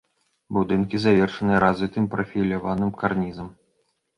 Будынкі 0.55 1.01
завершаныя 1.03 1.59
развітым 1.65 2.09
прафіляваным 2.15 2.91
карнізам. 3.03 3.47